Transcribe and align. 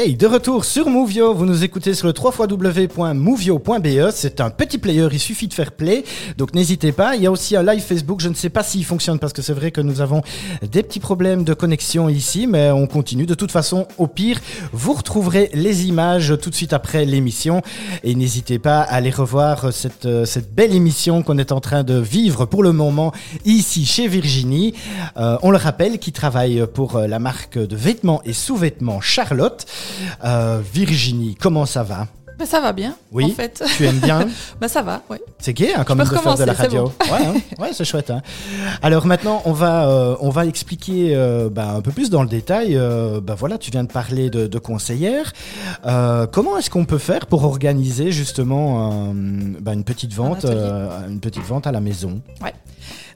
Hey, 0.00 0.14
de 0.14 0.28
retour 0.28 0.64
sur 0.64 0.88
Movio, 0.88 1.34
vous 1.34 1.44
nous 1.44 1.64
écoutez 1.64 1.92
sur 1.92 2.06
le 2.06 2.14
www.movio.be, 2.16 4.10
c'est 4.12 4.40
un 4.40 4.48
petit 4.48 4.78
player, 4.78 5.08
il 5.10 5.18
suffit 5.18 5.48
de 5.48 5.54
faire 5.54 5.72
play, 5.72 6.04
donc 6.36 6.54
n'hésitez 6.54 6.92
pas. 6.92 7.16
Il 7.16 7.22
y 7.22 7.26
a 7.26 7.32
aussi 7.32 7.56
un 7.56 7.64
live 7.64 7.82
Facebook, 7.82 8.20
je 8.20 8.28
ne 8.28 8.34
sais 8.34 8.48
pas 8.48 8.62
s'il 8.62 8.84
fonctionne 8.84 9.18
parce 9.18 9.32
que 9.32 9.42
c'est 9.42 9.52
vrai 9.52 9.72
que 9.72 9.80
nous 9.80 10.00
avons 10.00 10.22
des 10.62 10.84
petits 10.84 11.00
problèmes 11.00 11.42
de 11.42 11.52
connexion 11.52 12.08
ici, 12.08 12.46
mais 12.46 12.70
on 12.70 12.86
continue. 12.86 13.26
De 13.26 13.34
toute 13.34 13.50
façon, 13.50 13.88
au 13.98 14.06
pire, 14.06 14.38
vous 14.72 14.92
retrouverez 14.92 15.50
les 15.52 15.88
images 15.88 16.32
tout 16.40 16.50
de 16.50 16.54
suite 16.54 16.74
après 16.74 17.04
l'émission 17.04 17.60
et 18.04 18.14
n'hésitez 18.14 18.60
pas 18.60 18.82
à 18.82 18.94
aller 18.94 19.10
revoir 19.10 19.72
cette, 19.72 20.06
euh, 20.06 20.24
belle 20.52 20.76
émission 20.76 21.24
qu'on 21.24 21.38
est 21.38 21.50
en 21.50 21.58
train 21.58 21.82
de 21.82 21.98
vivre 21.98 22.46
pour 22.46 22.62
le 22.62 22.70
moment 22.70 23.10
ici 23.44 23.84
chez 23.84 24.06
Virginie. 24.06 24.74
Euh, 25.16 25.38
on 25.42 25.50
le 25.50 25.58
rappelle, 25.58 25.98
qui 25.98 26.12
travaille 26.12 26.64
pour 26.72 26.94
euh, 26.94 27.08
la 27.08 27.18
marque 27.18 27.58
de 27.58 27.74
vêtements 27.74 28.22
et 28.24 28.32
sous-vêtements 28.32 29.00
Charlotte. 29.00 29.66
Euh, 30.24 30.60
Virginie, 30.72 31.36
comment 31.40 31.66
ça 31.66 31.82
va? 31.82 32.06
Bah, 32.38 32.46
ça 32.46 32.60
va 32.60 32.72
bien, 32.72 32.94
Oui. 33.10 33.24
en 33.24 33.28
fait. 33.30 33.64
Tu 33.76 33.84
aimes 33.84 33.98
bien? 33.98 34.28
Bah, 34.60 34.68
ça 34.68 34.80
va, 34.80 35.02
oui. 35.10 35.16
C'est 35.40 35.52
gay 35.54 35.74
hein, 35.74 35.82
quand 35.84 35.94
Je 35.94 35.98
même 35.98 36.08
de 36.08 36.16
faire 36.18 36.34
de 36.36 36.44
la 36.44 36.52
radio? 36.52 36.84
Ouais, 37.10 37.26
hein. 37.26 37.34
Ouais, 37.58 37.70
c'est 37.72 37.84
chouette. 37.84 38.10
hein. 38.12 38.22
Alors 38.80 39.06
maintenant, 39.06 39.42
on 39.44 39.52
va, 39.52 39.88
euh, 39.88 40.14
on 40.20 40.30
va 40.30 40.46
expliquer 40.46 41.16
euh, 41.16 41.48
bah, 41.50 41.72
un 41.76 41.80
peu 41.80 41.90
plus 41.90 42.10
dans 42.10 42.22
le 42.22 42.28
détail. 42.28 42.76
euh, 42.76 43.20
bah, 43.20 43.34
voilà, 43.36 43.58
tu 43.58 43.72
viens 43.72 43.82
de 43.82 43.90
parler 43.90 44.30
de, 44.30 44.46
de 44.46 44.58
conseillère. 44.60 45.32
Comment 46.30 46.56
est-ce 46.58 46.70
qu'on 46.70 46.84
peut 46.84 46.98
faire 46.98 47.26
pour 47.26 47.42
organiser 47.44 48.12
justement 48.12 49.12
bah, 49.60 49.74
une 49.74 49.82
petite 49.84 50.12
vente, 50.14 50.44
une 50.44 51.18
petite 51.20 51.42
vente 51.44 51.66
à 51.66 51.72
la 51.72 51.80
maison? 51.80 52.20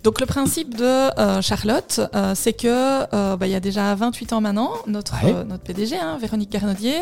Donc 0.02 0.20
le 0.20 0.26
principe 0.26 0.76
de 0.76 0.84
euh, 0.84 1.40
Charlotte, 1.42 2.00
euh, 2.16 2.32
c'est 2.34 2.52
que 2.52 2.66
euh, 3.14 3.36
bah, 3.36 3.46
il 3.46 3.50
y 3.52 3.54
a 3.54 3.60
déjà 3.60 3.94
28 3.94 4.32
ans 4.32 4.40
maintenant, 4.40 4.70
notre, 4.88 5.12
Ouais. 5.24 5.32
notre 5.46 5.62
PDG, 5.62 5.96
hein, 5.96 6.18
Véronique 6.20 6.50
Carnodier, 6.50 6.96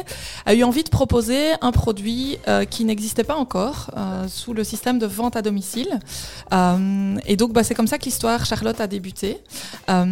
a 0.45 0.53
eu 0.53 0.63
envie 0.65 0.85
de 0.85 0.91
proposer 0.91 1.53
un 1.63 1.73
produit 1.73 2.37
euh, 2.47 2.65
qui 2.67 2.85
n'existait 2.85 3.25
pas 3.25 3.37
encore 3.37 3.91
euh, 3.97 4.29
sous 4.29 4.53
le 4.53 4.65
système 4.65 4.99
de 4.99 5.07
vente 5.07 5.35
à 5.35 5.41
domicile. 5.41 5.99
Euh, 6.53 7.17
et 7.27 7.37
donc 7.37 7.55
bah, 7.55 7.65
c'est 7.65 7.75
comme 7.75 7.87
ça 7.87 7.97
que 7.97 8.05
l'histoire 8.05 8.45
Charlotte 8.45 8.79
a 8.83 8.87
débuté. 8.87 9.39
Euh, 9.89 10.05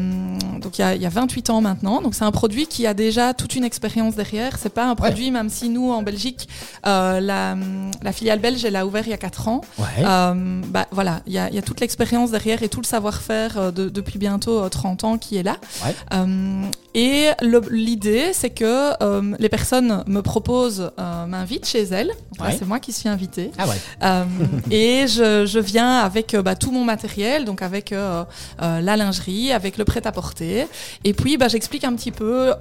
donc 0.58 0.78
il 0.78 0.80
y, 0.80 0.84
a, 0.84 0.95
il 0.95 1.02
y 1.02 1.06
a 1.06 1.11
28 1.11 1.50
ans 1.50 1.61
maintenant. 1.61 2.00
Donc 2.00 2.14
c'est 2.14 2.25
un 2.25 2.33
produit 2.33 2.67
qui 2.67 2.86
a 2.86 2.95
déjà 2.95 3.34
toute 3.34 3.55
une 3.55 3.64
expérience 3.64 4.14
derrière. 4.14 4.56
C'est 4.58 4.73
pas 4.73 4.86
un 4.86 4.95
produit, 4.95 5.30
même 5.30 5.50
si 5.50 5.69
nous 5.69 5.91
en 5.92 6.02
Belgique, 6.02 6.48
euh, 6.86 7.20
la, 7.20 7.55
la 8.02 8.12
filiale 8.12 8.39
belge, 8.39 8.64
elle 8.64 8.77
a 8.77 8.86
ouvert 8.86 9.06
il 9.06 9.11
y 9.11 9.14
a 9.14 9.19
4 9.19 9.48
ans. 9.48 9.61
Ouais. 9.78 9.84
Euh, 9.98 10.62
bah, 10.69 10.86
voilà, 10.91 11.20
il 11.27 11.34
y 11.34 11.39
a, 11.39 11.50
il 11.50 11.55
y 11.55 11.58
a 11.58 11.62
toute 11.62 11.80
l'expérience 11.80 12.30
derrière 12.30 12.62
et 12.62 12.69
tout 12.69 12.78
le 12.79 12.84
savoir-faire 12.84 13.59
euh, 13.59 13.71
de- 13.71 13.89
depuis 13.89 14.19
bientôt 14.19 14.62
euh, 14.62 14.69
30 14.69 15.05
ans 15.05 15.19
qui 15.19 15.37
est 15.37 15.43
là. 15.43 15.57
Ouais. 15.84 15.95
Et 17.01 17.31
l'idée, 17.71 18.33
c'est 18.33 18.51
que 18.51 18.93
euh, 19.05 19.37
les 19.39 19.49
personnes 19.49 20.03
me 20.09 20.21
proposent, 20.21 20.91
euh, 20.99 21.27
m'invitent 21.27 21.69
chez 21.69 21.85
elles. 21.85 22.11
Ouais. 22.41 22.57
C'est 22.59 22.67
moi 22.67 22.81
qui 22.81 22.93
suis 22.93 23.09
invitée. 23.09 23.53
Ah 23.57 23.69
ouais. 23.69 23.77
Euh, 24.03 24.25
et 24.73 25.07
je, 25.07 25.47
je 25.47 25.61
viens 25.61 25.99
avec 25.99 26.35
bah, 26.35 26.57
tout 26.57 26.73
mon 26.73 26.83
matériel, 26.83 27.45
donc 27.45 27.63
avec 27.63 27.95
la 28.59 28.97
lingerie, 28.97 29.53
avec 29.53 29.79
le 29.79 29.85
prêt-à-porter. 29.85 30.67
Et 31.05 31.13
puis, 31.13 31.37
bah, 31.37 31.47
j'explique 31.47 31.85
un 31.85 31.95
petit 31.95 32.11
peu, 32.11 32.53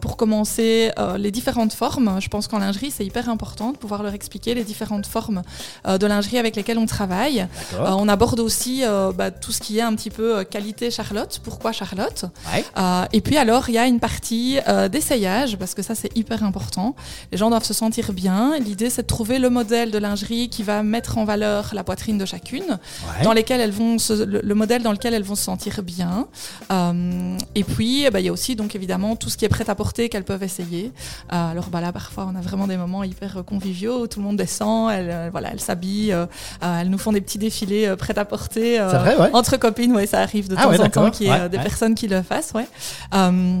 pour 0.00 0.16
commencer, 0.16 0.90
les 1.16 1.30
différentes 1.30 1.72
formes. 1.72 2.20
Je 2.20 2.28
pense 2.28 2.48
qu'en 2.48 2.58
lingerie, 2.58 2.90
c'est 2.90 3.04
hyper 3.04 3.28
important 3.28 3.70
de 3.70 3.76
pouvoir 3.76 4.02
leur 4.02 4.14
expliquer 4.14 4.54
les 4.54 4.64
différentes 4.64 5.06
formes 5.06 5.42
de 5.86 6.06
lingerie 6.06 6.38
avec 6.38 6.56
lesquelles 6.56 6.78
on 6.78 6.86
travaille. 6.86 7.46
On 7.78 8.08
aborde 8.08 8.40
aussi 8.40 8.82
bah, 9.14 9.30
tout 9.30 9.52
ce 9.52 9.60
qui 9.60 9.78
est 9.78 9.82
un 9.82 9.94
petit 9.94 10.10
peu 10.10 10.42
qualité 10.42 10.90
Charlotte. 10.90 11.40
Pourquoi 11.44 11.70
Charlotte? 11.70 12.24
Ouais. 12.52 12.64
et 13.12 13.20
puis 13.20 13.36
alors, 13.36 13.68
il 13.68 13.74
y 13.74 13.78
a 13.78 13.83
une 13.86 14.00
partie 14.00 14.58
euh, 14.68 14.88
d'essayage, 14.88 15.56
parce 15.56 15.74
que 15.74 15.82
ça 15.82 15.94
c'est 15.94 16.16
hyper 16.16 16.42
important. 16.44 16.94
Les 17.32 17.38
gens 17.38 17.50
doivent 17.50 17.64
se 17.64 17.74
sentir 17.74 18.12
bien. 18.12 18.58
L'idée 18.58 18.90
c'est 18.90 19.02
de 19.02 19.06
trouver 19.06 19.38
le 19.38 19.50
modèle 19.50 19.90
de 19.90 19.98
lingerie 19.98 20.48
qui 20.48 20.62
va 20.62 20.82
mettre 20.82 21.18
en 21.18 21.24
valeur 21.24 21.70
la 21.74 21.84
poitrine 21.84 22.18
de 22.18 22.24
chacune, 22.24 22.64
Ouais. 22.64 23.24
dans 23.24 23.32
lesquelles 23.32 23.60
elles 23.60 23.70
vont 23.72 23.98
se- 23.98 24.24
le, 24.24 24.40
le 24.42 24.54
modèle 24.54 24.82
dans 24.82 24.92
lequel 24.92 25.14
elles 25.14 25.22
vont 25.24 25.34
se 25.34 25.44
sentir 25.44 25.82
bien. 25.82 26.26
Euh, 26.72 27.36
et 27.54 27.64
puis, 27.64 28.04
eh 28.04 28.10
ben, 28.10 28.18
il 28.20 28.26
y 28.26 28.28
a 28.28 28.32
aussi 28.32 28.56
donc 28.56 28.74
évidemment 28.74 29.16
tout 29.16 29.28
ce 29.30 29.36
qui 29.36 29.44
est 29.44 29.48
prêt 29.48 29.68
à 29.68 29.74
porter 29.74 30.08
qu'elles 30.08 30.24
peuvent 30.24 30.42
essayer. 30.42 30.92
Euh, 31.32 31.50
alors 31.50 31.68
bah 31.68 31.80
là, 31.80 31.92
parfois, 31.92 32.28
on 32.32 32.36
a 32.36 32.40
vraiment 32.40 32.66
des 32.66 32.76
moments 32.76 33.02
hyper 33.04 33.44
conviviaux 33.44 34.02
où 34.02 34.06
tout 34.06 34.20
le 34.20 34.24
monde 34.26 34.36
descend, 34.36 34.90
elles, 34.92 35.28
voilà, 35.30 35.50
elles 35.52 35.60
s'habillent, 35.60 36.14
elles 36.62 36.90
nous 36.90 36.98
font 36.98 37.12
des 37.12 37.20
petits 37.20 37.38
défilés 37.38 37.94
prêts 37.96 38.18
à 38.18 38.24
porter. 38.24 38.76
C'est 38.76 38.96
vrai, 38.98 39.16
ouais. 39.16 39.30
entre 39.32 39.56
copines, 39.56 39.92
ouais, 39.94 40.06
ça 40.06 40.20
arrive 40.20 40.48
de 40.48 40.56
Ah 40.58 40.64
temps 40.76 40.82
en 40.84 40.88
temps 40.88 41.10
qu'il 41.10 41.26
y 41.26 41.30
ait 41.30 41.48
des 41.48 41.58
personnes 41.58 41.94
qui 41.94 42.08
le 42.08 42.22
fassent, 42.22 42.52
ouais. 42.54 42.66
Euh, 43.14 43.60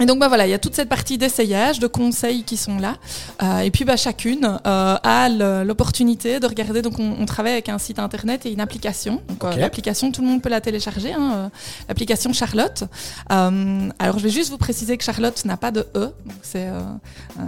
et 0.00 0.06
donc 0.06 0.18
bah 0.18 0.28
voilà, 0.28 0.46
il 0.46 0.50
y 0.50 0.54
a 0.54 0.58
toute 0.58 0.74
cette 0.74 0.88
partie 0.88 1.18
d'essayage, 1.18 1.78
de 1.78 1.86
conseils 1.86 2.44
qui 2.44 2.56
sont 2.56 2.78
là. 2.78 2.96
Euh, 3.42 3.60
et 3.60 3.70
puis 3.70 3.84
bah 3.84 3.96
chacune 3.96 4.58
euh, 4.66 4.96
a 5.02 5.28
l'opportunité 5.64 6.40
de 6.40 6.46
regarder. 6.46 6.82
Donc 6.82 6.98
on, 6.98 7.16
on 7.18 7.26
travaille 7.26 7.52
avec 7.52 7.68
un 7.68 7.78
site 7.78 7.98
internet 7.98 8.46
et 8.46 8.52
une 8.52 8.60
application. 8.60 9.22
Donc 9.28 9.44
euh, 9.44 9.56
l'application, 9.56 10.10
tout 10.12 10.22
le 10.22 10.28
monde 10.28 10.42
peut 10.42 10.48
la 10.48 10.60
télécharger. 10.60 11.12
Hein, 11.12 11.32
euh, 11.34 11.48
l'application 11.88 12.32
Charlotte. 12.32 12.84
Euh, 13.32 13.88
alors 13.98 14.18
je 14.18 14.24
vais 14.24 14.30
juste 14.30 14.50
vous 14.50 14.58
préciser 14.58 14.96
que 14.96 15.04
Charlotte 15.04 15.44
n'a 15.44 15.56
pas 15.56 15.70
de 15.70 15.86
e. 15.94 16.12
Donc 16.24 16.38
c'est 16.42 16.68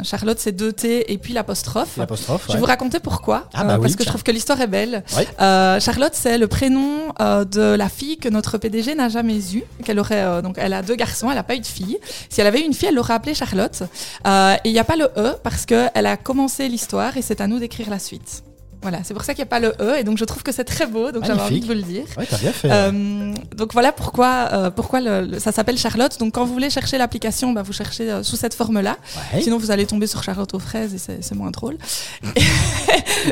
Charlotte, 0.03 0.39
c'est 0.39 0.53
deux 0.53 0.73
t 0.73 1.13
et 1.13 1.19
puis 1.19 1.33
l'apostrophe. 1.33 1.97
L'apostrophe. 1.97 2.43
Je 2.45 2.49
ouais. 2.49 2.55
vais 2.55 2.61
vous 2.61 2.67
raconter 2.67 3.01
pourquoi, 3.01 3.49
Ah 3.55 3.65
bah 3.65 3.75
oui, 3.77 3.83
parce 3.83 3.97
que 3.97 4.05
je 4.05 4.09
trouve 4.09 4.23
que 4.23 4.31
l'histoire 4.31 4.61
est 4.61 4.67
belle. 4.67 5.05
Euh, 5.41 5.81
Charlotte, 5.81 6.13
c'est 6.15 6.39
le 6.39 6.49
prénom 6.49 7.13
euh, 7.21 7.45
de 7.45 7.75
la 7.75 7.89
fille 7.89 8.19
que 8.19 8.29
notre 8.29 8.59
PDG 8.59 8.95
n'a 8.95 9.09
jamais 9.09 9.39
eue. 9.55 9.65
Qu'elle 9.84 9.99
aurait 9.99 10.23
euh, 10.23 10.43
donc, 10.43 10.57
elle 10.59 10.73
a 10.73 10.83
deux 10.83 10.97
garçons, 10.97 11.29
elle 11.31 11.37
n'a 11.37 11.43
pas 11.43 11.55
eu 11.55 11.61
de 11.61 11.67
fille. 11.67 11.99
Si 12.29 12.41
elle 12.42 12.48
avait 12.48 12.62
une 12.62 12.75
fille, 12.75 12.88
elle 12.88 12.97
l'aurait 12.97 13.14
appelée 13.14 13.34
Charlotte. 13.34 13.84
Euh, 14.26 14.54
et 14.64 14.69
il 14.69 14.72
n'y 14.72 14.80
a 14.80 14.84
pas 14.84 14.97
le 14.97 15.04
e 15.16 15.36
parce 15.44 15.64
que 15.64 15.86
elle 15.94 16.06
a 16.06 16.16
commencé 16.16 16.69
l'histoire 16.69 17.16
et 17.16 17.22
c'est 17.22 17.41
à 17.41 17.47
nous 17.47 17.60
d'écrire 17.60 17.88
la 17.88 18.00
suite. 18.00 18.42
Voilà, 18.82 18.98
c'est 19.04 19.15
pour 19.15 19.22
ça 19.25 19.34
qu'il 19.34 19.43
n'y 19.43 19.48
a 19.48 19.50
pas 19.50 19.60
le 19.60 19.75
e 19.81 19.97
et 19.98 20.04
donc 20.04 20.19
je 20.19 20.25
trouve 20.25 20.43
que 20.43 20.53
c'est 20.53 20.65
très 20.65 20.87
beau. 20.87 21.12
Donc 21.12 21.25
j'avais 21.25 21.41
envie 21.41 21.60
de 21.60 21.66
vous 21.66 21.72
le 21.72 21.82
dire. 21.82 22.04
Ouais, 22.19 22.26
t'as 22.28 22.38
bien 22.38 22.53
fait. 22.53 22.69
Euh, 22.70 23.32
donc 23.56 23.72
voilà 23.72 23.93
pourquoi, 23.93 24.48
euh, 24.53 24.70
pourquoi 24.70 25.00
le- 25.00 25.26
le- 25.26 25.38
ça 25.38 25.53
s'appelle 25.53 25.78
Charlotte. 25.78 26.19
Donc 26.19 26.34
quand 26.34 26.44
vous 26.44 26.53
voulez 26.53 26.70
chercher 26.70 26.98
l'application, 26.98 27.53
bah, 27.53 27.62
vous 27.62 27.72
cherchez 27.72 28.10
euh, 28.10 28.22
sous 28.22 28.37
cette 28.37 28.54
forme-là. 28.54 28.97
Ouais. 29.34 29.42
Sinon, 29.42 29.59
vous 29.59 29.71
allez 29.71 29.87
tomber 29.87 30.06
sur 30.06 30.22
Charlotte 30.22 30.53
aux 30.54 30.59
fraises 30.59 30.94
et 30.94 30.98
c'est 30.98 31.22
c'est 31.22 31.34
moins 31.34 31.50
drôle. 31.50 31.78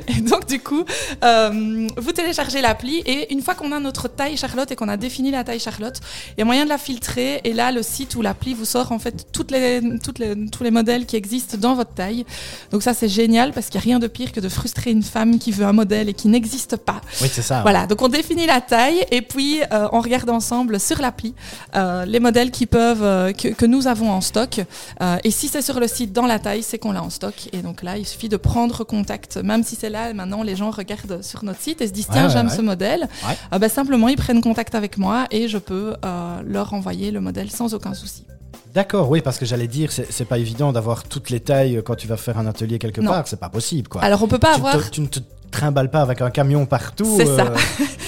et 0.08 0.20
donc, 0.20 0.46
du 0.46 0.60
coup, 0.60 0.84
euh, 1.24 1.88
vous 1.96 2.12
téléchargez 2.12 2.60
l'appli 2.60 2.98
et 3.06 3.32
une 3.32 3.42
fois 3.42 3.54
qu'on 3.54 3.72
a 3.72 3.80
notre 3.80 4.08
taille 4.08 4.36
Charlotte 4.36 4.70
et 4.70 4.76
qu'on 4.76 4.88
a 4.88 4.96
défini 4.96 5.30
la 5.30 5.44
taille 5.44 5.60
Charlotte, 5.60 5.98
il 6.36 6.40
y 6.40 6.42
a 6.42 6.44
moyen 6.44 6.64
de 6.64 6.68
la 6.68 6.78
filtrer. 6.78 7.40
Et 7.44 7.52
là, 7.52 7.72
le 7.72 7.82
site 7.82 8.14
ou 8.14 8.22
l'appli 8.22 8.54
vous 8.54 8.64
sort 8.64 8.92
en 8.92 8.98
fait 8.98 9.26
toutes 9.32 9.50
les, 9.50 9.80
toutes 10.02 10.18
les, 10.18 10.48
tous 10.48 10.62
les 10.62 10.70
modèles 10.70 11.06
qui 11.06 11.16
existent 11.16 11.56
dans 11.58 11.74
votre 11.74 11.92
taille. 11.94 12.24
Donc 12.70 12.82
ça, 12.82 12.94
c'est 12.94 13.08
génial 13.08 13.52
parce 13.52 13.66
qu'il 13.68 13.78
n'y 13.80 13.84
a 13.84 13.86
rien 13.86 13.98
de 13.98 14.06
pire 14.06 14.32
que 14.32 14.40
de 14.40 14.48
frustrer 14.48 14.90
une 14.90 15.02
femme 15.02 15.38
qui 15.40 15.50
veut 15.50 15.64
un 15.66 15.72
modèle 15.72 16.08
et 16.08 16.14
qui 16.14 16.28
n'existe 16.28 16.76
pas. 16.76 17.00
Oui, 17.20 17.28
c'est 17.32 17.42
ça. 17.42 17.62
Voilà, 17.62 17.86
donc 17.88 18.00
on 18.02 18.08
définit 18.08 18.46
la 18.46 18.60
taille 18.60 19.04
et 19.10 19.22
puis 19.22 19.60
euh, 19.72 19.88
on 19.90 20.00
regarde 20.00 20.30
ensemble 20.30 20.78
sur 20.78 21.00
l'appli 21.00 21.34
euh, 21.74 22.04
les 22.04 22.20
modèles 22.20 22.52
qui 22.52 22.66
peuvent 22.66 23.02
euh, 23.02 23.32
que, 23.32 23.48
que 23.48 23.66
nous 23.66 23.88
avons 23.88 24.10
en 24.12 24.20
stock. 24.20 24.60
Et 25.24 25.30
si 25.30 25.48
c'est 25.48 25.62
sur 25.62 25.80
le 25.80 25.88
site 25.88 26.12
dans 26.12 26.26
la 26.26 26.38
taille, 26.38 26.62
c'est 26.62 26.78
qu'on 26.78 26.92
l'a 26.92 27.02
en 27.02 27.10
stock. 27.10 27.34
Et 27.52 27.62
donc 27.62 27.82
là, 27.82 27.98
il 27.98 28.06
suffit 28.06 28.28
de 28.28 28.36
prendre 28.36 28.84
contact, 28.84 29.38
même 29.38 29.64
si 29.64 29.74
c'est 29.74 29.90
là 29.90 30.12
maintenant 30.12 30.42
les 30.42 30.54
gens 30.54 30.70
regardent 30.70 31.22
sur 31.22 31.42
notre 31.42 31.60
site 31.60 31.80
et 31.80 31.88
se 31.88 31.92
disent 31.92 32.08
tiens 32.12 32.26
ouais, 32.26 32.32
j'aime 32.32 32.46
ouais. 32.46 32.56
ce 32.56 32.62
modèle. 32.62 33.08
Bah, 33.50 33.68
simplement 33.68 34.08
ils 34.08 34.16
prennent 34.16 34.40
contact 34.40 34.74
avec 34.74 34.98
moi 34.98 35.26
et 35.30 35.48
je 35.48 35.58
peux 35.58 35.94
leur 36.44 36.74
envoyer 36.74 37.10
le 37.10 37.20
modèle 37.20 37.50
sans 37.50 37.74
aucun 37.74 37.94
souci. 37.94 38.24
D'accord, 38.74 39.10
oui, 39.10 39.20
parce 39.20 39.38
que 39.38 39.44
j'allais 39.46 39.66
dire, 39.66 39.90
c'est 39.90 40.24
pas 40.24 40.38
évident 40.38 40.72
d'avoir 40.72 41.02
toutes 41.04 41.30
les 41.30 41.40
tailles 41.40 41.82
quand 41.84 41.96
tu 41.96 42.06
vas 42.06 42.16
faire 42.16 42.38
un 42.38 42.46
atelier 42.46 42.78
quelque 42.78 43.00
Non. 43.00 43.10
part, 43.10 43.26
c'est 43.26 43.40
pas 43.40 43.48
possible, 43.48 43.88
quoi. 43.88 44.02
Alors 44.02 44.22
on 44.22 44.28
peut 44.28 44.38
pas 44.38 44.54
tu, 44.54 44.60
avoir 44.60 44.84
te, 44.84 44.90
tu 44.90 45.00
ne 45.00 45.06
te 45.06 45.18
trimbales 45.50 45.90
pas 45.90 46.00
avec 46.02 46.20
un 46.20 46.30
camion 46.30 46.66
partout. 46.66 47.14
C'est 47.16 47.26
ça. 47.26 47.52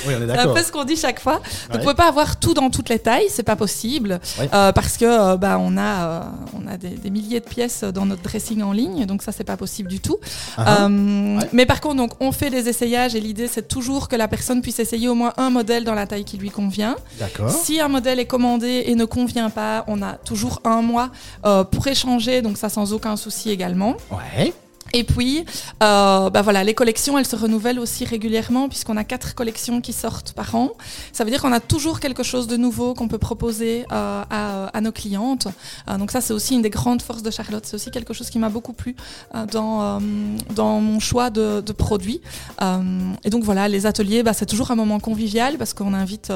Oui, 0.07 0.15
on 0.19 0.23
est 0.23 0.27
C'est 0.27 0.33
un 0.33 0.37
d'accord. 0.37 0.55
peu 0.55 0.63
ce 0.63 0.73
qu'on 0.73 0.85
dit 0.85 0.97
chaque 0.97 1.21
fois. 1.21 1.35
Donc, 1.35 1.43
Ouais. 1.43 1.77
Vous 1.79 1.83
pouvez 1.83 1.95
pas 1.95 2.09
avoir 2.09 2.39
tout 2.39 2.55
dans 2.55 2.71
toutes 2.71 2.89
les 2.89 2.99
tailles, 2.99 3.27
c'est 3.29 3.43
pas 3.43 3.57
possible, 3.57 4.21
Ouais. 4.39 4.49
Euh, 4.55 4.73
parce 4.73 4.97
que 4.97 5.05
euh, 5.05 5.37
bah, 5.37 5.59
on 5.61 5.77
a, 5.77 5.81
euh, 5.83 6.21
on 6.55 6.67
a 6.67 6.77
des, 6.77 6.91
des 6.91 7.11
milliers 7.11 7.41
de 7.41 7.45
pièces 7.45 7.85
dans 7.85 8.07
notre 8.07 8.23
dressing 8.23 8.63
en 8.63 8.73
ligne, 8.73 9.07
donc 9.07 9.23
ça 9.23 9.33
c'est 9.33 9.45
pas 9.45 9.57
possible 9.57 9.89
du 9.89 10.01
tout. 10.01 10.19
Ah, 10.57 10.85
Euh, 10.87 11.39
Ouais. 11.39 11.49
Mais 11.53 11.67
par 11.67 11.81
contre, 11.81 11.97
donc 11.97 12.13
on 12.21 12.33
fait 12.33 12.51
des 12.51 12.69
essayages 12.69 13.15
et 13.15 13.21
l'idée 13.21 13.49
c'est 13.49 13.67
toujours 13.69 14.09
que 14.09 14.17
la 14.17 14.29
personne 14.29 14.61
puisse 14.63 14.79
essayer 14.79 15.09
au 15.09 15.15
moins 15.15 15.33
un 15.37 15.51
modèle 15.51 15.85
dans 15.85 15.95
la 15.95 16.07
taille 16.07 16.25
qui 16.25 16.37
lui 16.39 16.51
convient. 16.51 16.97
D'accord. 17.19 17.51
Si 17.51 17.81
un 17.81 17.89
modèle 17.89 18.19
est 18.21 18.27
commandé 18.27 18.85
et 18.87 18.95
ne 18.95 19.05
convient 19.05 19.51
pas, 19.51 19.85
on 19.87 20.03
a 20.03 20.13
toujours 20.15 20.61
un 20.65 20.83
mois 20.83 21.11
euh, 21.47 21.65
pour 21.65 21.87
échanger, 21.87 22.43
donc 22.43 22.57
ça 22.59 22.69
sans 22.69 22.93
aucun 22.93 23.17
souci 23.17 23.51
également. 23.51 23.97
Ouais. 24.11 24.53
Et 24.93 25.05
puis, 25.05 25.45
euh, 25.83 26.31
bah 26.31 26.43
voilà, 26.43 26.65
les 26.65 26.75
collections, 26.75 27.19
elles 27.19 27.27
se 27.27 27.37
renouvellent 27.37 27.79
aussi 27.79 28.05
régulièrement 28.05 28.69
puisqu'on 28.69 28.97
a 28.97 29.05
quatre 29.05 29.35
collections 29.35 29.81
qui 29.81 29.93
sortent 29.93 30.33
par 30.33 30.55
an. 30.55 30.71
Ça 31.13 31.25
veut 31.25 31.31
dire 31.31 31.41
qu'on 31.41 31.53
a 31.53 31.61
toujours 31.61 32.01
quelque 32.01 32.23
chose 32.23 32.47
de 32.47 32.57
nouveau 32.57 32.95
qu'on 32.95 33.09
peut 33.09 33.19
proposer 33.19 33.87
euh, 33.93 34.23
à, 34.29 34.67
à, 34.67 34.81
nos 34.81 34.93
clientes. 34.93 35.49
Euh, 35.89 35.97
donc 35.97 36.11
ça, 36.11 36.21
c'est 36.21 36.35
aussi 36.35 36.55
une 36.55 36.63
des 36.63 36.71
grandes 36.71 37.03
forces 37.03 37.23
de 37.23 37.31
Charlotte. 37.31 37.65
C'est 37.65 37.75
aussi 37.75 37.91
quelque 37.91 38.13
chose 38.13 38.29
qui 38.29 38.39
m'a 38.39 38.49
beaucoup 38.49 38.73
plu 38.73 38.95
euh, 39.35 39.47
dans, 39.47 39.83
euh, 39.83 39.99
dans 40.55 40.81
mon 40.81 41.01
choix 41.01 41.31
de, 41.31 41.61
de 41.61 41.73
produits. 41.73 42.21
Euh, 42.61 42.83
et 43.25 43.31
donc 43.31 43.45
voilà, 43.45 43.69
les 43.69 43.87
ateliers, 43.87 44.23
bah, 44.23 44.35
c'est 44.35 44.47
toujours 44.47 44.71
un 44.71 44.77
moment 44.77 45.01
convivial 45.01 45.57
parce 45.57 45.73
qu'on 45.75 45.95
invite 45.95 46.33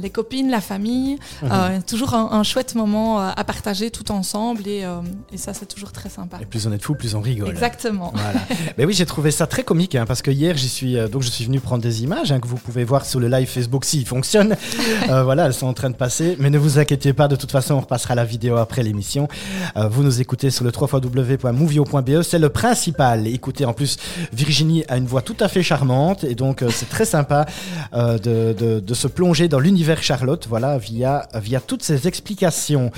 les 0.00 0.10
copines, 0.10 0.50
la 0.50 0.60
famille. 0.60 1.18
Mhm. 1.42 1.82
toujours 1.82 2.14
un, 2.14 2.30
un, 2.32 2.42
chouette 2.42 2.74
moment 2.74 3.18
à 3.20 3.44
partager 3.44 3.90
tout 3.90 4.10
ensemble 4.12 4.66
et, 4.66 4.84
et 5.32 5.36
ça, 5.36 5.52
c'est 5.54 5.66
toujours 5.66 5.92
très 5.92 6.08
sympa. 6.08 6.38
Et 6.40 6.46
plus 6.46 6.66
on 6.66 6.72
est 6.72 6.78
de 6.78 6.82
fous, 6.82 6.94
plus 6.94 7.14
on 7.14 7.20
rigole. 7.20 7.50
Exactement. 7.50 7.87
Voilà. 7.96 8.40
Mais 8.76 8.84
oui, 8.84 8.94
j'ai 8.94 9.06
trouvé 9.06 9.30
ça 9.30 9.46
très 9.46 9.62
comique 9.62 9.94
hein, 9.94 10.04
parce 10.06 10.22
que 10.22 10.30
hier, 10.30 10.56
j'y 10.56 10.68
suis 10.68 10.96
euh, 10.96 11.08
donc 11.08 11.22
je 11.22 11.28
suis 11.28 11.44
venu 11.44 11.60
prendre 11.60 11.82
des 11.82 12.02
images 12.02 12.32
hein, 12.32 12.40
que 12.40 12.46
vous 12.46 12.56
pouvez 12.56 12.84
voir 12.84 13.04
sur 13.04 13.20
le 13.20 13.28
live 13.28 13.48
Facebook 13.48 13.84
s'il 13.84 14.06
fonctionne. 14.06 14.56
euh, 15.10 15.22
voilà, 15.22 15.46
elles 15.46 15.54
sont 15.54 15.66
en 15.66 15.72
train 15.72 15.90
de 15.90 15.96
passer. 15.96 16.36
Mais 16.38 16.50
ne 16.50 16.58
vous 16.58 16.78
inquiétez 16.78 17.12
pas, 17.12 17.28
de 17.28 17.36
toute 17.36 17.50
façon, 17.50 17.74
on 17.74 17.80
repassera 17.80 18.14
la 18.14 18.24
vidéo 18.24 18.56
après 18.56 18.82
l'émission. 18.82 19.28
Euh, 19.76 19.88
vous 19.88 20.02
nous 20.02 20.20
écoutez 20.20 20.50
sur 20.50 20.64
le 20.64 20.72
www.movio.be, 20.72 22.22
c'est 22.22 22.38
le 22.38 22.48
principal. 22.48 23.26
Écoutez, 23.26 23.64
en 23.64 23.72
plus, 23.72 23.96
Virginie 24.32 24.84
a 24.88 24.96
une 24.96 25.06
voix 25.06 25.22
tout 25.22 25.36
à 25.40 25.48
fait 25.48 25.62
charmante 25.62 26.24
et 26.24 26.34
donc 26.34 26.62
euh, 26.62 26.70
c'est 26.70 26.88
très 26.88 27.04
sympa 27.04 27.46
de, 27.92 28.52
de, 28.52 28.80
de, 28.80 28.94
se 28.94 29.08
plonger 29.08 29.48
dans 29.48 29.60
l'univers 29.60 30.02
Charlotte, 30.02 30.46
voilà, 30.48 30.78
via 30.78 31.26
via 31.34 31.60
toutes 31.60 31.82
ces 31.82 32.06
explications. 32.08 32.90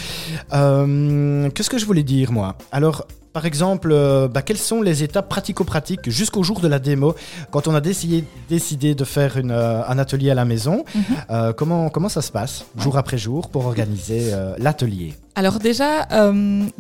Qu'est-ce 0.50 1.70
que 1.70 1.78
je 1.78 1.84
voulais 1.84 2.02
dire 2.02 2.32
moi? 2.32 2.56
Alors 2.72 3.06
par 3.32 3.46
exemple, 3.46 3.90
euh, 3.92 4.28
bah, 4.28 4.42
quelles 4.42 4.58
sont 4.58 4.82
les 4.82 5.02
étapes 5.02 5.28
pratico-pratiques 5.28 6.08
jusqu'au 6.10 6.42
jour 6.42 6.60
de 6.60 6.68
la 6.68 6.78
démo, 6.78 7.14
quand 7.50 7.68
on 7.68 7.74
a 7.74 7.80
décidé, 7.80 8.24
décidé 8.48 8.94
de 8.94 9.04
faire 9.04 9.36
une, 9.36 9.50
euh, 9.52 9.82
un 9.86 9.98
atelier 9.98 10.30
à 10.30 10.34
la 10.34 10.44
maison 10.44 10.84
mm 10.94 11.00
-hmm. 11.00 11.04
euh, 11.30 11.52
comment, 11.52 11.90
comment 11.90 12.08
ça 12.08 12.22
se 12.22 12.32
passe, 12.32 12.64
jour 12.76 12.96
après 12.96 13.18
jour, 13.18 13.48
pour 13.52 13.66
organiser 13.66 14.20
l'atelier 14.58 15.14
Alors 15.34 15.58
déjà, 15.58 15.90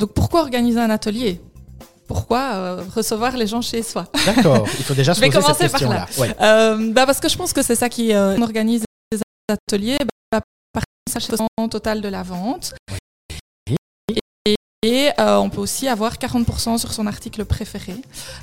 donc 0.00 0.10
pourquoi 0.18 0.40
organiser 0.42 0.80
un 0.80 0.90
atelier? 0.90 1.40
Pourquoi 2.10 2.54
euh, 2.54 2.82
recevoir 2.92 3.36
les 3.36 3.46
gens 3.46 3.62
chez 3.62 3.84
soi? 3.84 4.04
D'accord, 4.26 4.66
il 4.80 4.84
faut 4.84 4.94
déjà 4.94 5.14
se 5.14 5.20
poser 5.20 5.38
cette 5.54 5.70
question-là. 5.70 6.06
Ouais. 6.18 6.34
Euh, 6.40 6.92
bah 6.92 7.06
parce 7.06 7.20
que 7.20 7.28
je 7.28 7.36
pense 7.36 7.52
que 7.52 7.62
c'est 7.62 7.76
ça 7.76 7.88
qui 7.88 8.12
euh, 8.12 8.36
organise 8.40 8.82
des 9.12 9.18
ateliers, 9.48 9.98
bah, 10.32 10.40
par 10.72 10.82
sachant 11.08 11.46
total 11.70 12.00
de 12.00 12.08
la 12.08 12.24
vente. 12.24 12.74
Et 14.82 15.10
euh, 15.20 15.36
on 15.36 15.50
peut 15.50 15.60
aussi 15.60 15.88
avoir 15.88 16.14
40% 16.14 16.78
sur 16.78 16.94
son 16.94 17.06
article 17.06 17.44
préféré. 17.44 17.96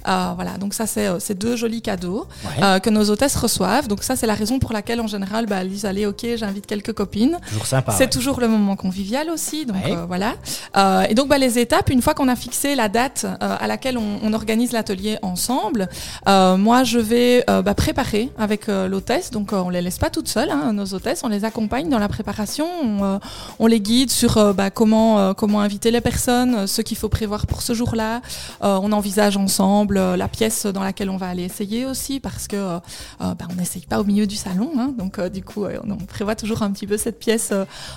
Euh, 0.07 0.34
voilà, 0.36 0.60
donc 0.60 0.75
ça 0.75 0.86
c'est 0.86 1.34
deux 1.34 1.56
jolis 1.56 1.81
cadeaux 1.81 2.28
ouais. 2.45 2.63
euh, 2.63 2.78
que 2.78 2.92
nos 2.92 3.10
hôtesses 3.10 3.36
reçoivent. 3.36 3.88
Donc 3.88 4.04
ça 4.04 4.16
c'est 4.16 4.28
la 4.28 4.36
raison 4.36 4.60
pour 4.60 4.72
laquelle 4.72 5.01
en 5.01 5.07
général 5.07 5.48
bah, 5.48 5.62
elles 5.62 5.69
disent 5.69 5.86
allez 5.86 6.06
ok 6.06 6.28
j'invite 6.36 6.68
quelques 6.68 6.94
copines. 6.94 7.39
Toujours 7.48 7.66
sympa. 7.66 7.92
C'est 7.94 8.04
ouais. 8.04 8.10
toujours 8.12 8.39
le 8.39 8.48
moment 8.50 8.75
convivial 8.75 9.31
aussi. 9.31 9.66
Donc 9.66 9.84
ouais. 9.84 9.95
voilà. 10.07 10.36
Euh, 10.78 11.07
et 11.10 11.16
donc 11.16 11.28
bah, 11.28 11.39
les 11.39 11.57
étapes 11.57 11.89
une 11.89 12.04
fois 12.04 12.13
qu'on 12.13 12.28
a 12.28 12.36
fixé 12.36 12.75
la 12.75 12.88
date 12.88 13.25
euh, 13.25 13.57
à 13.60 13.66
laquelle 13.66 13.98
on, 13.98 14.19
on 14.22 14.31
organise 14.33 14.74
l'atelier 14.74 15.18
ensemble, 15.24 15.90
euh, 16.28 16.56
moi 16.56 16.83
je 16.83 17.00
vais 17.00 17.45
bah, 17.48 17.74
préparer 17.74 18.30
avec 18.38 18.68
l'hôtesse. 18.68 19.31
Donc 19.31 19.54
on 19.54 19.72
les 19.72 19.81
laisse 19.81 19.98
pas 19.98 20.12
toutes 20.12 20.28
seules 20.28 20.51
hein, 20.51 20.72
nos 20.72 20.94
hôtesses, 20.94 21.22
on 21.24 21.30
les 21.30 21.45
accompagne 21.45 21.90
dans 21.90 21.98
la 21.98 22.10
préparation, 22.10 22.68
on, 22.83 23.19
on 23.57 23.66
les 23.66 23.80
guide 23.80 24.12
sur 24.12 24.54
bah, 24.54 24.69
comment 24.69 25.33
comment 25.33 25.62
inviter 25.62 25.90
les 25.90 26.00
personnes 26.00 26.27
ce 26.28 26.82
qu'il 26.82 26.98
faut 26.98 27.10
prévoir 27.10 27.48
pour 27.48 27.62
ce 27.62 27.74
jour-là. 27.74 28.22
Euh, 28.64 28.80
on 28.82 28.92
envisage 28.92 29.38
ensemble 29.38 29.98
euh, 29.98 30.18
la 30.18 30.28
pièce 30.28 30.66
dans 30.66 30.84
laquelle 30.84 31.10
on 31.10 31.18
va 31.18 31.28
aller 31.28 31.44
essayer 31.44 31.86
aussi, 31.86 32.20
parce 32.20 32.48
que 32.48 32.56
euh, 32.56 32.80
bah, 33.20 33.48
on 33.52 33.56
n'essaye 33.56 33.84
pas 33.84 34.00
au 34.00 34.04
milieu 34.04 34.28
du 34.28 34.36
salon. 34.36 34.72
Hein, 34.78 34.94
donc 34.98 35.20
du 35.30 35.44
coup, 35.44 35.66
on, 35.66 35.98
prévoit 36.06 36.36
toujours 36.36 36.64
un 36.64 36.72
petit 36.72 36.88
peu 36.88 36.98
cette 36.98 37.20
pièce 37.20 37.54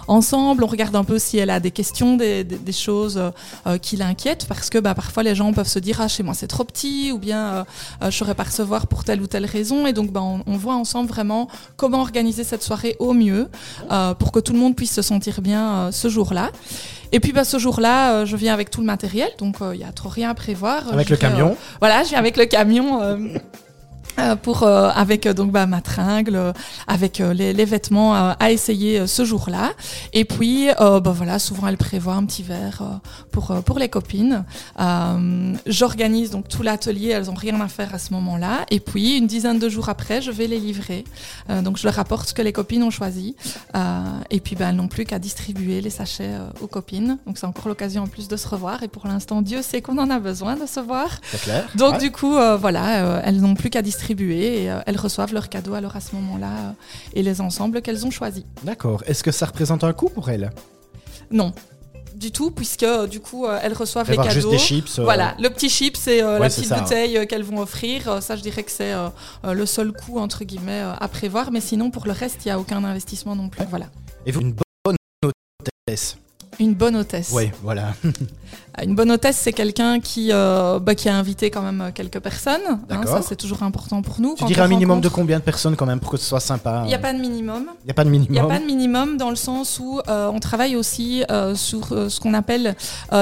ensemble. 0.09 0.65
On 0.65 0.67
regarde 0.67 0.97
un 0.97 1.05
peu 1.05 1.19
si 1.19 1.39
elle 1.39 1.51
a 1.51 1.61
des 1.61 1.71
questions, 1.71 2.17
des, 2.17 2.47
choses 2.73 3.21
qui 3.83 3.97
l'inquiètent, 3.97 4.47
parce 4.47 4.71
que 4.71 4.79
bah, 4.79 4.95
parfois 4.95 5.23
les 5.23 5.35
gens 5.35 5.53
peuvent 5.53 5.69
se 5.69 5.81
dire 5.81 6.01
ah 6.01 6.09
chez 6.09 6.23
moi 6.23 6.35
c'est 6.35 6.47
trop 6.47 6.65
petit, 6.65 7.11
ou 7.13 7.19
bien 7.19 7.67
je 8.03 8.11
saurais 8.11 8.35
pas 8.35 8.45
recevoir 8.45 8.87
pour 8.87 9.05
telle 9.05 9.21
ou 9.21 9.27
telle 9.27 9.45
raison. 9.45 9.87
Et 9.87 9.93
donc 9.93 10.13
bah, 10.13 10.23
on, 10.23 10.57
voit 10.57 10.75
ensemble 10.75 11.09
vraiment 11.09 11.49
comment 11.77 12.01
organiser 12.01 12.45
cette 12.45 12.63
soirée 12.63 12.97
au 12.99 13.13
mieux 13.13 13.49
pour 14.19 14.33
que 14.33 14.41
tout 14.41 14.53
le 14.53 14.59
monde 14.59 14.77
puisse 14.77 14.93
se 14.93 15.03
sentir 15.03 15.41
bien 15.43 15.91
ce 15.93 16.09
jour-là. 16.09 16.51
Et 17.13 17.21
puis 17.21 17.33
bah, 17.33 17.45
ce 17.45 17.59
jour-là, 17.59 18.15
euh, 18.15 18.27
je 18.27 18.37
viens 18.37 18.55
avec 18.55 18.71
tout 18.71 18.81
le 18.81 18.87
matériel, 18.87 19.31
donc 19.39 19.57
il 19.61 19.65
euh, 19.65 19.77
n'y 19.77 19.85
a 19.85 19.93
trop 19.93 20.09
rien 20.09 20.31
à 20.31 20.35
prévoir. 20.35 20.93
Avec 20.93 21.09
je 21.09 21.15
le 21.15 21.19
camion 21.19 21.57
Voilà, 21.81 22.05
je 22.05 22.11
viens 22.11 22.19
avec 22.19 22.37
le 22.37 22.47
camion. 22.47 23.01
Euh, 24.19 24.37
pour 24.37 24.63
euh, 24.63 24.91
avec 24.95 25.27
donc 25.29 25.53
bah, 25.53 25.67
ma 25.67 25.81
tringle, 25.81 26.37
euh, 26.37 26.53
avec 26.87 27.19
les, 27.19 27.53
les, 27.53 27.65
vêtements 27.65 28.15
à 28.15 28.51
essayer 28.51 29.07
ce 29.07 29.25
jour-là. 29.25 29.73
Et 30.13 30.25
puis 30.25 30.69
bah, 30.79 31.01
voilà, 31.05 31.39
souvent 31.39 31.69
elle 31.69 31.77
prévoit 31.77 32.15
un 32.15 32.25
petit 32.25 32.43
verre 32.43 33.01
pour 33.31 33.55
pour 33.65 33.79
les 33.79 33.89
copines. 33.89 34.45
J'organise 35.67 36.31
donc 36.31 36.49
tout 36.49 36.63
l'atelier, 36.63 37.09
elles 37.11 37.31
ont 37.31 37.35
rien 37.35 37.61
à 37.61 37.69
faire 37.69 37.95
à 37.95 37.99
ce 37.99 38.13
moment-là. 38.15 38.67
Et 38.71 38.81
puis 38.81 39.17
une 39.17 39.27
dizaine 39.27 39.59
de 39.59 39.69
jours 39.69 39.89
après, 39.89 40.21
je 40.21 40.31
vais 40.31 40.47
les 40.47 40.59
livrer. 40.59 41.05
donc 41.63 41.77
je 41.77 41.85
leur 41.85 41.95
rapporte 41.95 42.29
ce 42.29 42.35
que 42.35 42.43
les 42.43 42.53
copines 42.53 42.83
ont 42.83 42.91
choisi. 42.91 43.37
et 44.31 44.41
puis 44.41 44.57
bah, 44.57 44.67
elles 44.71 44.77
n'ont 44.77 44.89
plus 44.89 45.05
qu'à 45.05 45.19
distribuer 45.19 45.81
les 45.81 45.91
sachets 45.91 46.33
aux 46.61 46.67
copines. 46.67 47.19
Donc 47.27 47.39
c'est 47.39 47.47
encore 47.47 47.69
l'occasion 47.69 48.05
en 48.05 48.09
plus 48.09 48.29
de 48.29 48.37
se 48.37 48.49
revoir. 48.49 48.83
Et 48.83 48.89
pour 48.89 49.07
l'instant, 49.07 49.43
Dieu 49.43 49.63
sait 49.63 49.83
qu'on 49.83 49.99
en 49.99 50.11
a 50.11 50.19
besoin 50.19 50.57
de 50.57 50.67
se 50.67 50.81
voir. 50.81 51.21
Clair. 51.43 51.69
Donc 51.77 51.95
ouais. 51.95 51.99
du 51.99 52.11
coup, 52.11 52.33
voilà, 52.59 53.23
elles 53.25 53.41
n'ont 53.41 53.55
plus 53.55 53.71
qu'à 53.71 53.83
distribuer 53.83 54.00
et 54.11 54.71
euh, 54.71 54.81
elles 54.87 54.99
reçoivent 54.99 55.33
leurs 55.33 55.49
cadeaux 55.49 55.75
alors 55.75 55.97
à 55.97 56.01
ce 56.01 56.15
moment-là 56.17 56.51
euh, 56.51 56.73
et 57.15 57.23
les 57.23 57.41
ensembles 57.41 57.83
qu'elles 57.83 58.07
ont 58.07 58.11
choisis. 58.11 58.45
D'accord. 58.63 59.03
Est-ce 59.07 59.23
que 59.23 59.31
ça 59.31 59.47
représente 59.47 59.85
un 59.85 59.93
coût 59.93 60.09
pour 60.09 60.31
elles? 60.31 60.51
Non 61.31 61.53
du 62.15 62.33
tout 62.33 62.51
puisque 62.51 62.83
euh, 62.83 63.07
du 63.07 63.21
coup 63.21 63.47
euh, 63.47 63.59
elles 63.63 63.73
reçoivent 63.73 64.11
les 64.11 64.17
cadeaux. 64.17 64.31
Juste 64.31 64.51
des 64.51 64.59
chips. 64.59 64.99
Euh... 64.99 65.05
Voilà, 65.05 65.35
le 65.39 65.49
petit 65.49 65.71
chip 65.71 65.97
c'est 65.97 66.23
ouais, 66.23 66.39
la 66.39 66.49
petite 66.49 66.67
ça, 66.67 66.81
bouteille 66.81 67.27
qu'elles 67.27 67.45
vont 67.45 67.61
offrir. 67.61 68.23
Ça 68.23 68.37
je 68.37 68.43
dirais 68.43 68.63
que 68.63 68.71
c'est 68.71 68.93
le 69.45 69.67
seul 69.67 69.93
coût 69.93 70.19
entre 70.19 70.45
guillemets 70.45 70.83
à 71.01 71.09
prévoir, 71.09 71.51
mais 71.51 71.61
sinon 71.61 71.91
pour 71.91 72.07
le 72.07 72.13
reste 72.13 72.45
il 72.45 72.49
n'y 72.49 72.53
a 72.53 72.59
aucun 72.59 72.85
investissement 72.85 73.35
non 73.35 73.49
plus. 73.49 73.61
Ouais. 73.61 73.69
Voilà. 73.71 73.87
Et 74.27 74.33
vous 74.33 74.41
une 74.41 74.53
bonne 74.53 74.97
hôtesse 75.25 76.19
une 76.61 76.75
bonne 76.75 76.97
hôtesse. 76.97 77.31
Oui, 77.33 77.51
voilà. 77.63 77.95
une 78.85 78.95
bonne 78.95 79.11
hôtesse, 79.11 79.37
c'est 79.37 79.53
quelqu'un 79.53 80.01
qui, 80.01 80.31
euh, 80.33 80.79
bah, 80.79 80.95
qui 80.95 81.09
a 81.09 81.17
invité 81.17 81.51
quand 81.51 81.63
même 81.63 81.91
quelques 81.95 82.21
personnes. 82.21 82.61
Hein, 82.89 83.03
ça, 83.07 83.23
c'est 83.23 83.37
toujours 83.37 83.63
important 83.63 84.03
pour 84.03 84.21
nous. 84.21 84.35
Tu 84.37 84.45
dirais 84.45 84.63
un 84.63 84.69
minimum 84.69 84.97
rencontre... 84.97 85.09
de 85.11 85.15
combien 85.15 85.39
de 85.39 85.45
personnes 85.45 85.77
quand 85.77 85.87
même 85.87 86.01
pour 86.01 86.11
que 86.11 86.17
ce 86.17 86.27
soit 86.27 86.41
sympa 86.41 86.83
Il 86.85 86.89
n'y 86.89 86.95
a 86.95 86.99
pas 86.99 87.13
de 87.13 87.19
minimum. 87.19 87.67
Il 87.83 87.87
n'y 87.87 87.91
a 87.91 87.95
pas 87.95 88.05
de 88.05 88.11
minimum. 88.11 88.29
Il 88.31 88.33
n'y 88.33 88.39
a 88.39 88.47
pas 88.47 88.59
de 88.59 88.65
minimum 88.65 89.17
dans 89.17 89.31
le 89.31 89.37
sens 89.37 89.81
où 89.81 90.01
euh, 90.09 90.31
on 90.33 90.39
travaille 90.39 90.77
aussi 90.77 91.25
euh, 91.31 91.55
sur 91.55 91.89
ce 91.89 92.21
qu'on 92.21 92.35
appelle 92.35 92.75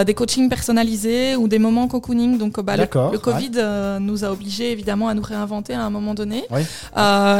des 0.07 0.15
coachings 0.15 0.49
personnalisés 0.49 1.37
ou 1.37 1.49
des 1.49 1.59
moments 1.59 1.88
cocooning. 1.88 2.38
Donc, 2.38 2.61
bah, 2.61 2.77
le, 2.77 2.83
le, 2.83 3.19
Covid 3.19 3.50
ouais. 3.57 4.00
nous 4.00 4.25
a 4.25 4.31
obligés 4.31 4.73
évidemment 4.73 5.09
à 5.09 5.15
nous 5.15 5.23
réinventer 5.23 5.75
à 5.75 5.83
un 5.83 5.91
moment 5.91 6.15
donné. 6.15 6.45
Oui. 6.50 6.62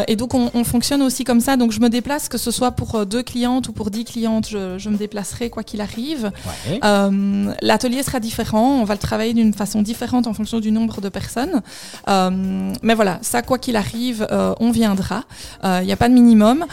et 0.09 0.17
donc, 0.17 0.35
on, 0.35 0.51
on, 0.55 0.65
fonctionne 0.65 1.03
aussi 1.03 1.25
comme 1.25 1.41
ça. 1.41 1.57
Donc, 1.57 1.73
je 1.73 1.81
me 1.81 1.89
déplace, 1.89 2.29
que 2.29 2.39
ce 2.39 2.51
soit 2.51 2.73
pour 2.73 3.07
deux 3.07 3.23
clientes 3.23 3.69
ou 3.69 3.73
pour 3.73 3.91
dix 3.91 4.05
clientes, 4.05 4.49
je, 4.49 4.79
je 4.79 4.89
me 4.89 4.97
déplacerai 4.97 5.51
quoi 5.51 5.63
qu'il 5.63 5.81
arrive. 5.81 6.31
Ouais. 6.69 6.81
Euh, 6.85 7.53
L'atelier 7.63 8.03
sera 8.09 8.21
différent, 8.21 8.81
on 8.81 8.85
va 8.85 8.95
le 8.95 9.00
travailler 9.00 9.35
d'une 9.35 9.55
façon 9.55 9.83
différente 9.83 10.27
en 10.27 10.35
fonction 10.35 10.61
du 10.61 10.71
nombre 10.71 11.00
de 11.00 11.09
personnes. 11.09 11.62
Euh, 12.09 12.73
mais 12.83 12.95
voilà, 12.95 13.19
ça, 13.23 13.43
quoi 13.43 13.59
qu'il 13.59 13.77
arrive, 13.77 14.27
euh, 14.31 14.55
on 14.61 14.71
viendra. 14.71 15.25
Il 15.65 15.85
n'y 15.85 15.93
a 15.93 15.97
pas 15.97 16.09
de 16.09 16.15
minimum. 16.15 16.65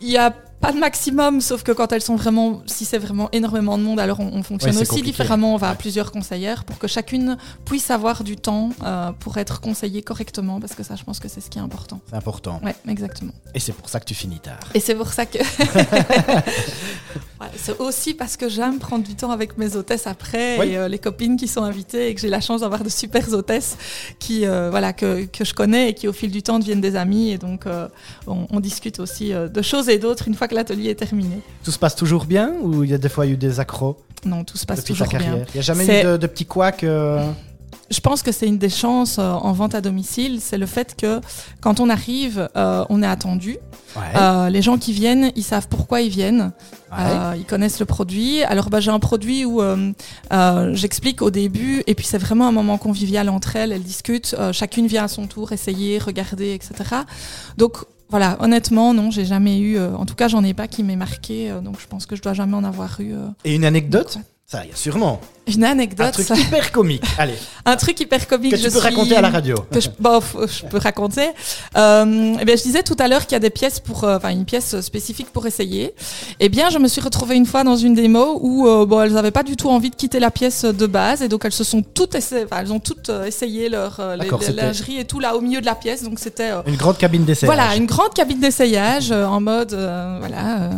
Il 0.00 0.10
y 0.10 0.18
a 0.18 0.34
pas 0.64 0.72
de 0.72 0.78
maximum, 0.78 1.42
sauf 1.42 1.62
que 1.62 1.72
quand 1.72 1.92
elles 1.92 2.00
sont 2.00 2.16
vraiment, 2.16 2.62
si 2.64 2.86
c'est 2.86 2.96
vraiment 2.96 3.28
énormément 3.32 3.76
de 3.76 3.82
monde, 3.82 4.00
alors 4.00 4.20
on, 4.20 4.30
on 4.32 4.42
fonctionne 4.42 4.74
ouais, 4.74 4.80
aussi 4.80 4.92
compliqué. 4.92 5.10
différemment. 5.10 5.54
On 5.54 5.58
va 5.58 5.68
à 5.68 5.74
plusieurs 5.74 6.10
conseillères 6.10 6.64
pour 6.64 6.78
que 6.78 6.88
chacune 6.88 7.36
puisse 7.66 7.90
avoir 7.90 8.24
du 8.24 8.36
temps 8.36 8.70
euh, 8.82 9.12
pour 9.12 9.36
être 9.36 9.60
conseillée 9.60 10.00
correctement, 10.00 10.60
parce 10.60 10.74
que 10.74 10.82
ça, 10.82 10.96
je 10.96 11.04
pense 11.04 11.20
que 11.20 11.28
c'est 11.28 11.42
ce 11.42 11.50
qui 11.50 11.58
est 11.58 11.62
important. 11.62 12.00
C'est 12.08 12.16
important. 12.16 12.60
Ouais, 12.64 12.74
exactement. 12.88 13.32
Et 13.54 13.60
c'est 13.60 13.72
pour 13.72 13.90
ça 13.90 14.00
que 14.00 14.06
tu 14.06 14.14
finis 14.14 14.40
tard. 14.40 14.58
Et 14.72 14.80
c'est 14.80 14.94
pour 14.94 15.12
ça 15.12 15.26
que. 15.26 15.38
ouais, 17.44 17.50
c'est 17.56 17.78
aussi 17.80 18.14
parce 18.14 18.36
que 18.36 18.48
j'aime 18.48 18.78
prendre 18.78 19.04
du 19.04 19.14
temps 19.14 19.30
avec 19.30 19.58
mes 19.58 19.76
hôtesses 19.76 20.06
après 20.06 20.58
oui. 20.58 20.68
et 20.68 20.78
euh, 20.78 20.88
les 20.88 20.98
copines 20.98 21.36
qui 21.36 21.48
sont 21.48 21.62
invitées 21.62 22.08
et 22.08 22.14
que 22.14 22.20
j'ai 22.20 22.28
la 22.28 22.40
chance 22.40 22.62
d'avoir 22.62 22.82
de 22.82 22.88
super 22.88 23.32
hôtesses 23.32 23.76
qui, 24.18 24.46
euh, 24.46 24.70
voilà, 24.70 24.92
que, 24.92 25.24
que 25.26 25.44
je 25.44 25.54
connais 25.54 25.90
et 25.90 25.94
qui, 25.94 26.08
au 26.08 26.12
fil 26.12 26.30
du 26.30 26.42
temps, 26.42 26.58
deviennent 26.58 26.80
des 26.80 26.96
amis. 26.96 27.30
Et 27.30 27.38
donc, 27.38 27.66
euh, 27.66 27.88
on, 28.26 28.46
on, 28.50 28.60
discute 28.60 28.98
aussi 28.98 29.32
de 29.32 29.62
choses 29.62 29.88
et 29.88 29.98
d'autres 29.98 30.26
une 30.28 30.34
fois 30.34 30.48
que 30.48 30.54
l'atelier 30.54 30.90
est 30.90 30.94
terminé. 30.94 31.40
Tout 31.62 31.70
se 31.70 31.78
passe 31.78 31.94
toujours 31.94 32.24
bien 32.24 32.54
ou 32.62 32.82
il 32.82 32.90
y 32.90 32.94
a 32.94 32.98
des 32.98 33.08
fois 33.08 33.26
eu 33.26 33.36
des 33.36 33.60
accros 33.60 33.96
Non, 34.24 34.44
tout 34.44 34.56
se 34.56 34.64
passe 34.64 34.84
toujours 34.84 35.08
bien. 35.08 35.44
Il 35.48 35.54
n'y 35.54 35.60
a 35.60 35.62
jamais 35.62 35.84
eu 35.84 36.04
de, 36.04 36.16
de 36.16 36.26
petits 36.26 36.46
couacs. 36.46 36.84
Je 37.90 38.00
pense 38.00 38.22
que 38.22 38.32
c'est 38.32 38.46
une 38.46 38.58
des 38.58 38.68
chances 38.70 39.18
euh, 39.18 39.30
en 39.32 39.52
vente 39.52 39.74
à 39.74 39.80
domicile, 39.80 40.38
c'est 40.40 40.58
le 40.58 40.66
fait 40.66 40.94
que 40.96 41.20
quand 41.60 41.80
on 41.80 41.88
arrive, 41.90 42.48
euh, 42.56 42.84
on 42.88 43.02
est 43.02 43.06
attendu. 43.06 43.58
Ouais. 43.96 44.02
Euh, 44.16 44.48
les 44.50 44.62
gens 44.62 44.78
qui 44.78 44.92
viennent, 44.92 45.30
ils 45.36 45.42
savent 45.42 45.68
pourquoi 45.68 46.00
ils 46.00 46.08
viennent. 46.10 46.52
Ouais. 46.90 46.98
Euh, 47.00 47.34
ils 47.36 47.44
connaissent 47.44 47.80
le 47.80 47.86
produit. 47.86 48.42
Alors 48.44 48.70
bah, 48.70 48.80
j'ai 48.80 48.90
un 48.90 48.98
produit 49.00 49.44
où 49.44 49.60
euh, 49.60 49.92
euh, 50.32 50.74
j'explique 50.74 51.22
au 51.22 51.30
début 51.30 51.82
et 51.86 51.94
puis 51.94 52.06
c'est 52.06 52.18
vraiment 52.18 52.46
un 52.48 52.52
moment 52.52 52.78
convivial 52.78 53.28
entre 53.28 53.56
elles. 53.56 53.72
Elles 53.72 53.82
discutent, 53.82 54.34
euh, 54.38 54.52
chacune 54.52 54.86
vient 54.86 55.04
à 55.04 55.08
son 55.08 55.26
tour 55.26 55.52
essayer, 55.52 55.98
regarder, 55.98 56.54
etc. 56.54 56.74
Donc 57.58 57.78
voilà, 58.10 58.36
honnêtement 58.40 58.94
non, 58.94 59.10
j'ai 59.10 59.24
jamais 59.24 59.58
eu. 59.58 59.76
euh, 59.76 59.96
en 59.96 60.06
tout 60.06 60.14
cas, 60.14 60.28
j'en 60.28 60.44
ai 60.44 60.54
pas 60.54 60.68
qui 60.68 60.82
m'ait 60.84 60.94
marqué. 60.96 61.50
euh, 61.50 61.60
donc 61.60 61.80
je 61.80 61.86
pense 61.86 62.06
que 62.06 62.16
je 62.16 62.22
dois 62.22 62.34
jamais 62.34 62.54
en 62.56 62.64
avoir 62.64 63.00
eu. 63.00 63.12
euh. 63.14 63.26
Et 63.44 63.54
une 63.54 63.64
anecdote? 63.64 64.18
Ça, 64.46 64.62
il 64.64 64.70
y 64.70 64.72
a 64.72 64.76
sûrement. 64.76 65.20
Une 65.46 65.64
Un 65.64 65.72
anecdote, 65.72 66.12
truc 66.12 66.26
ça- 66.26 66.36
hyper 66.36 66.70
comique. 66.72 67.02
Allez, 67.18 67.34
un 67.66 67.76
truc 67.76 67.98
hyper 68.00 68.26
comique. 68.28 68.52
que 68.52 68.56
tu 68.56 68.62
je 68.62 68.68
peux 68.68 68.78
suis- 68.78 68.88
raconter 68.88 69.16
à 69.16 69.20
la 69.22 69.28
radio. 69.30 69.56
que 69.70 69.80
je, 69.80 69.88
bon, 69.98 70.18
f- 70.18 70.46
je 70.60 70.66
peux 70.66 70.78
raconter. 70.78 71.28
Euh, 71.76 72.36
eh 72.40 72.44
bien, 72.44 72.56
je 72.56 72.62
disais 72.62 72.82
tout 72.82 72.96
à 72.98 73.08
l'heure 73.08 73.22
qu'il 73.26 73.32
y 73.32 73.36
a 73.36 73.40
des 73.40 73.50
pièces 73.50 73.80
pour, 73.80 74.04
euh, 74.04 74.16
enfin, 74.16 74.30
une 74.30 74.44
pièce 74.46 74.80
spécifique 74.80 75.30
pour 75.32 75.46
essayer. 75.46 75.94
Eh 76.40 76.48
bien, 76.50 76.70
je 76.70 76.78
me 76.78 76.88
suis 76.88 77.00
retrouvée 77.02 77.36
une 77.36 77.44
fois 77.46 77.62
dans 77.64 77.76
une 77.76 77.94
démo 77.94 78.38
où, 78.42 78.66
euh, 78.66 78.86
bon, 78.86 79.02
elles 79.02 79.12
n'avaient 79.12 79.30
pas 79.30 79.42
du 79.42 79.56
tout 79.56 79.68
envie 79.70 79.90
de 79.90 79.96
quitter 79.96 80.18
la 80.20 80.30
pièce 80.30 80.64
de 80.64 80.86
base, 80.86 81.20
et 81.22 81.28
donc 81.28 81.44
elles 81.44 81.52
se 81.52 81.64
sont 81.64 81.82
toutes, 81.82 82.14
essa- 82.14 82.44
enfin, 82.44 82.60
elles 82.60 82.72
ont 82.72 82.80
toutes 82.80 83.10
essayé 83.26 83.68
leur 83.68 84.00
les, 84.18 84.28
lingeries 84.54 84.98
et 85.00 85.04
tout 85.04 85.20
là 85.20 85.36
au 85.36 85.40
milieu 85.42 85.60
de 85.60 85.66
la 85.66 85.74
pièce. 85.74 86.02
Donc 86.04 86.18
c'était 86.18 86.52
Une 86.66 86.76
grande 86.76 86.96
cabine 86.98 87.24
d'essai. 87.24 87.44
voilà, 87.46 87.76
une 87.76 87.86
grande 87.86 88.14
cabine 88.14 88.40
d'essayage 88.40 89.10
en 89.12 89.40
mode 89.42 89.72
voilà 89.74 90.70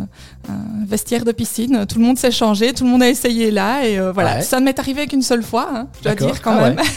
un 0.49 0.85
vestiaire 0.87 1.25
de 1.25 1.33
piscine. 1.33 1.87
Tout 1.89 1.99
le 1.99 2.05
monde 2.05 2.19
s'est 2.19 2.31
changé, 2.31 2.73
tout 2.73 2.85
le 2.85 2.91
monde 2.91 3.03
a 3.03 3.09
essayé 3.09 3.51
là 3.51 3.87
et 3.87 3.99
euh, 3.99 4.13
voilà. 4.13 4.37
Ouais. 4.37 4.43
Ça 4.43 4.61
ne 4.61 4.65
m'est 4.65 4.79
arrivé 4.79 5.07
qu'une 5.07 5.23
seule 5.23 5.43
fois, 5.43 5.69
hein, 5.73 5.89
je 5.99 6.05
dois 6.05 6.15
dire 6.15 6.41
quand 6.43 6.57
Ah 6.59 6.71
même. 6.71 6.79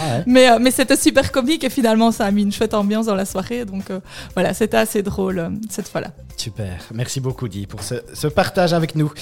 Ah 0.00 0.16
ouais. 0.18 0.24
mais 0.26 0.50
euh, 0.50 0.58
mais 0.60 0.70
c'était 0.72 0.96
super 0.96 1.30
comique 1.30 1.62
et 1.64 1.70
finalement 1.70 2.10
ça 2.10 2.24
a 2.26 2.30
mis 2.30 2.42
une 2.42 2.50
chouette 2.52 2.74
ambiance 2.74 3.06
dans 3.06 3.14
la 3.14 3.24
soirée. 3.24 3.64
Donc 3.64 3.90
euh, 3.90 4.00
voilà, 4.34 4.52
c'était 4.54 4.76
assez 4.78 5.02
drôle 5.02 5.38
euh, 5.38 5.48
cette 5.70 5.88
fois-là. 5.88 6.08
Super. 6.36 6.78
Merci 6.92 7.20
beaucoup, 7.20 7.46
Di, 7.46 7.66
pour 7.66 7.82
ce, 7.82 7.96
ce 8.14 8.26
partage 8.26 8.72
avec 8.72 8.96
nous. 8.96 9.12